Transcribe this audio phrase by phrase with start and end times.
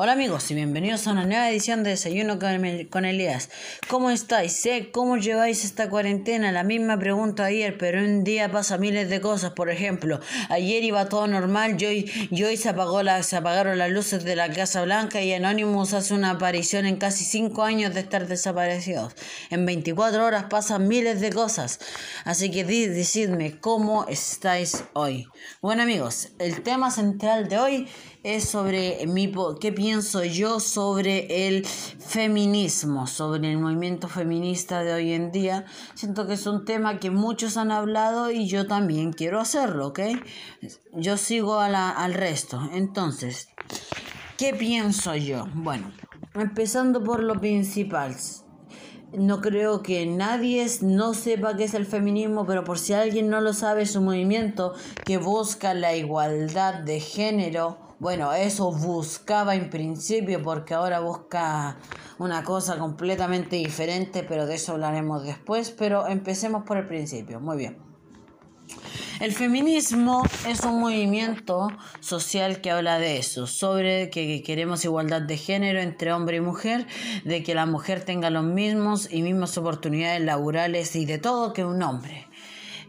[0.00, 2.38] Hola amigos y bienvenidos a una nueva edición de Desayuno
[2.88, 3.50] con Elías.
[3.88, 4.52] ¿Cómo estáis?
[4.52, 6.52] Sé cómo lleváis esta cuarentena.
[6.52, 9.54] La misma pregunta ayer, pero un día pasa miles de cosas.
[9.54, 14.22] Por ejemplo, ayer iba todo normal y hoy, se, apagó la, se apagaron las luces
[14.22, 18.28] de la Casa Blanca y Anonymous hace una aparición en casi 5 años de estar
[18.28, 19.16] desaparecidos.
[19.50, 21.80] En 24 horas pasan miles de cosas.
[22.24, 25.26] Así que decidme cómo estáis hoy.
[25.60, 27.88] Bueno amigos, el tema central de hoy
[28.22, 35.12] es sobre mi, qué pienso yo sobre el feminismo, sobre el movimiento feminista de hoy
[35.12, 35.64] en día.
[35.94, 40.00] Siento que es un tema que muchos han hablado y yo también quiero hacerlo, ¿ok?
[40.92, 42.68] Yo sigo a la, al resto.
[42.74, 43.48] Entonces,
[44.36, 45.46] ¿qué pienso yo?
[45.54, 45.90] Bueno,
[46.34, 48.14] empezando por lo principal
[49.12, 53.40] no creo que nadie no sepa qué es el feminismo, pero por si alguien no
[53.40, 54.74] lo sabe, es un movimiento
[55.06, 61.78] que busca la igualdad de género bueno, eso buscaba en principio porque ahora busca
[62.18, 65.70] una cosa completamente diferente, pero de eso hablaremos después.
[65.70, 67.40] Pero empecemos por el principio.
[67.40, 67.88] Muy bien.
[69.18, 75.36] El feminismo es un movimiento social que habla de eso, sobre que queremos igualdad de
[75.36, 76.86] género entre hombre y mujer,
[77.24, 81.64] de que la mujer tenga los mismos y mismas oportunidades laborales y de todo que
[81.64, 82.27] un hombre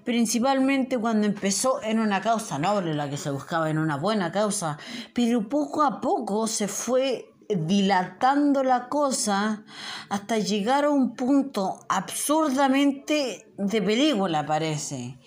[0.10, 4.80] principalmente cuando empezó en una causa noble, la que se buscaba en una buena causa,
[5.14, 9.64] pero poco a poco se fue dilatando la cosa
[10.10, 15.20] hasta llegar a un punto absurdamente de película, parece.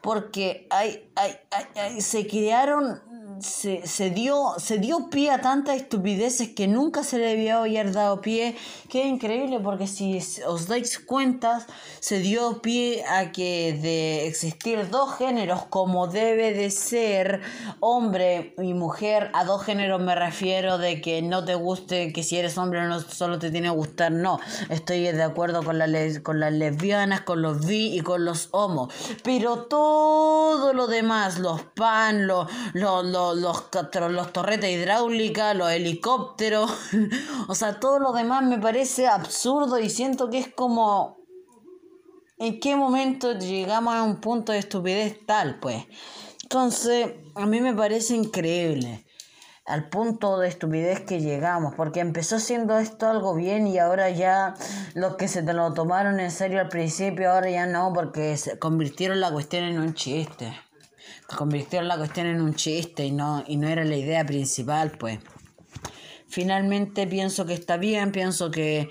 [0.00, 3.02] Porque hay, hay, se crearon
[3.40, 7.92] se, se, dio, se dio pie a tantas estupideces que nunca se le debió haber
[7.92, 8.56] dado pie.
[8.88, 11.66] Qué increíble, porque si os dais cuenta,
[12.00, 17.40] se dio pie a que de existir dos géneros como debe de ser
[17.80, 22.36] hombre y mujer, a dos géneros me refiero de que no te guste, que si
[22.36, 24.40] eres hombre no solo te tiene que gustar, no.
[24.68, 25.86] Estoy de acuerdo con, la
[26.22, 28.92] con las lesbianas, con los bi y con los homos.
[29.22, 33.68] Pero todo lo demás, los pan, los, los, los los,
[34.10, 36.70] los, torretas hidráulicas, los helicópteros,
[37.48, 41.18] o sea, todo lo demás me parece absurdo y siento que es como...
[42.38, 45.84] ¿En qué momento llegamos a un punto de estupidez tal, pues?
[46.42, 49.04] Entonces, a mí me parece increíble
[49.66, 54.54] al punto de estupidez que llegamos, porque empezó siendo esto algo bien y ahora ya
[54.94, 58.58] los que se te lo tomaron en serio al principio, ahora ya no, porque se
[58.58, 60.54] convirtieron la cuestión en un chiste
[61.36, 65.18] convirtieron la cuestión en un chiste y no, y no era la idea principal, pues.
[66.28, 68.88] Finalmente pienso que está bien, pienso que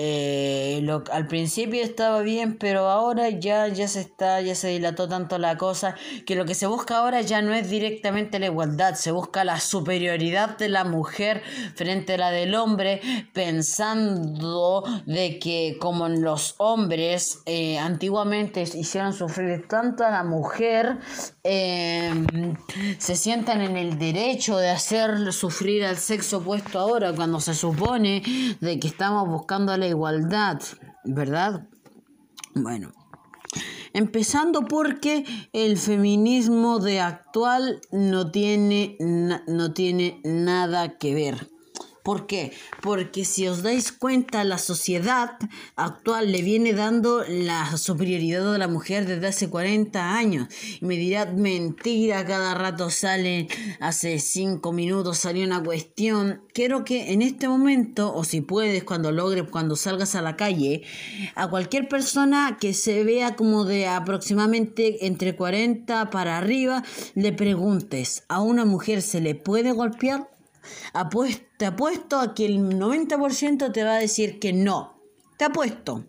[0.00, 5.08] eh, lo, al principio estaba bien, pero ahora ya, ya se está, ya se dilató
[5.08, 8.94] tanto la cosa, que lo que se busca ahora ya no es directamente la igualdad,
[8.94, 11.42] se busca la superioridad de la mujer
[11.74, 13.00] frente a la del hombre,
[13.32, 20.98] pensando de que como los hombres eh, antiguamente hicieron sufrir tanto a la mujer,
[21.42, 22.12] eh,
[22.98, 28.22] se sientan en el derecho de hacer sufrir al sexo opuesto ahora, cuando se supone
[28.60, 30.60] de que estamos buscando la igualdad,
[31.04, 31.68] ¿verdad?
[32.54, 32.92] Bueno,
[33.92, 41.57] empezando porque el feminismo de actual no tiene, no tiene nada que ver
[42.08, 42.52] ¿Por qué?
[42.80, 45.32] Porque si os dais cuenta, la sociedad
[45.76, 50.48] actual le viene dando la superioridad a la mujer desde hace 40 años.
[50.80, 53.48] Me dirá mentira, cada rato sale,
[53.80, 56.40] hace 5 minutos salió una cuestión.
[56.54, 60.84] Quiero que en este momento, o si puedes, cuando logres, cuando salgas a la calle,
[61.34, 66.82] a cualquier persona que se vea como de aproximadamente entre 40 para arriba,
[67.14, 70.37] le preguntes, ¿a una mujer se le puede golpear?
[71.56, 74.98] Te apuesto a que el 90% te va a decir que no.
[75.36, 76.04] Te apuesto.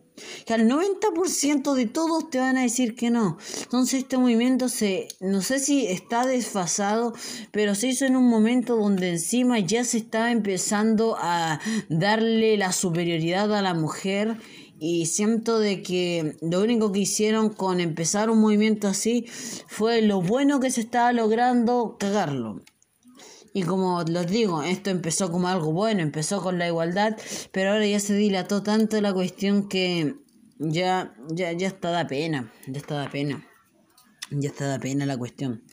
[0.45, 3.37] Que al 90% de todos te van a decir que no.
[3.63, 7.13] Entonces este movimiento se, no sé si está desfasado,
[7.51, 12.73] pero se hizo en un momento donde encima ya se estaba empezando a darle la
[12.73, 14.37] superioridad a la mujer
[14.79, 19.25] y siento de que lo único que hicieron con empezar un movimiento así
[19.67, 22.61] fue lo bueno que se estaba logrando cagarlo.
[23.53, 27.17] Y como les digo, esto empezó como algo bueno, empezó con la igualdad,
[27.51, 30.15] pero ahora ya se dilató tanto la cuestión que
[30.59, 33.47] ya, ya, ya está da pena, ya está da pena,
[34.29, 35.63] ya está da pena la cuestión.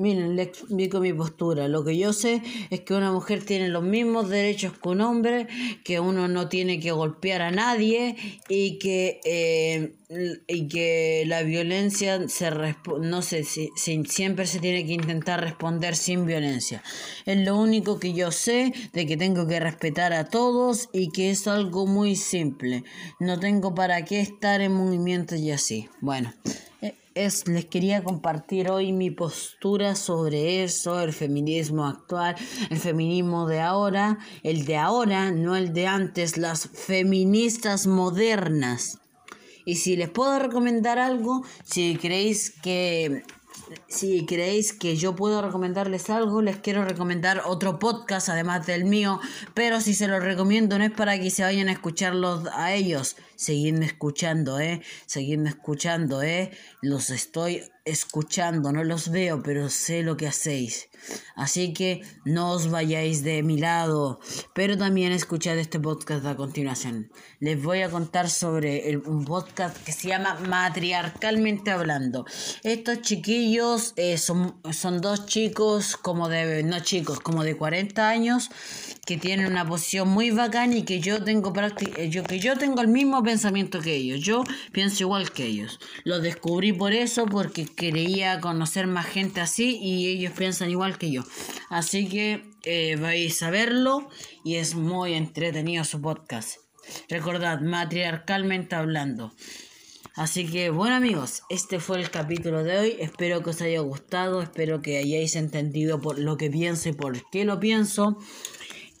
[0.00, 1.68] Miren, le explico mi postura.
[1.68, 5.46] Lo que yo sé es que una mujer tiene los mismos derechos que un hombre,
[5.84, 8.16] que uno no tiene que golpear a nadie
[8.48, 9.92] y que, eh,
[10.48, 12.50] y que la violencia se
[13.02, 16.82] no sé si, siempre se tiene que intentar responder sin violencia.
[17.26, 21.28] Es lo único que yo sé de que tengo que respetar a todos y que
[21.28, 22.84] es algo muy simple.
[23.18, 25.90] No tengo para qué estar en movimientos y así.
[26.00, 26.32] Bueno
[27.14, 32.36] es, les quería compartir hoy mi postura sobre eso, el feminismo actual,
[32.70, 38.98] el feminismo de ahora, el de ahora, no el de antes, las feministas modernas.
[39.64, 43.22] Y si les puedo recomendar algo, si creéis que
[43.86, 49.20] si creéis que yo puedo recomendarles algo, les quiero recomendar otro podcast además del mío,
[49.54, 53.16] pero si se los recomiendo no es para que se vayan a escucharlos a ellos,
[53.40, 56.50] seguidme escuchando, eh, seguidme escuchando, eh,
[56.82, 60.90] los estoy escuchando, no los veo, pero sé lo que hacéis.
[61.34, 64.20] Así que no os vayáis de mi lado,
[64.54, 67.10] pero también escuchad este podcast a continuación.
[67.38, 72.26] Les voy a contar sobre un podcast que se llama Matriarcalmente Hablando.
[72.62, 78.50] Estos chiquillos eh, son, son dos chicos como de, no chicos, como de 40 años
[79.06, 81.52] que tienen una posición muy bacana y que yo tengo
[81.96, 84.20] eh, yo que yo tengo el mismo pensamiento que ellos.
[84.20, 84.42] Yo
[84.72, 85.78] pienso igual que ellos.
[86.02, 91.12] Lo descubrí por eso porque quería conocer más gente así y ellos piensan igual que
[91.12, 91.22] yo.
[91.68, 94.08] Así que eh, vais a verlo
[94.44, 96.58] y es muy entretenido su podcast.
[97.08, 99.32] Recordad, matriarcalmente hablando.
[100.16, 102.96] Así que bueno amigos, este fue el capítulo de hoy.
[102.98, 107.30] Espero que os haya gustado, espero que hayáis entendido por lo que pienso y por
[107.30, 108.18] qué lo pienso.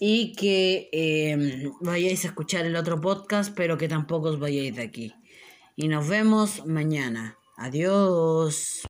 [0.00, 4.82] Y que eh, vayáis a escuchar el otro podcast, pero que tampoco os vayáis de
[4.82, 5.14] aquí.
[5.76, 7.36] Y nos vemos mañana.
[7.56, 8.82] Adiós.